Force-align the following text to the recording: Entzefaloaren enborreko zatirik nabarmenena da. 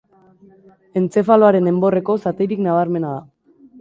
Entzefaloaren 1.01 1.71
enborreko 1.73 2.17
zatirik 2.27 2.67
nabarmenena 2.69 3.13
da. 3.21 3.25